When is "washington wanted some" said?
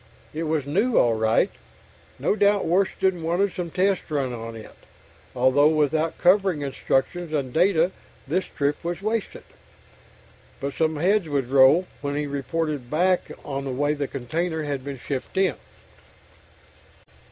2.65-3.69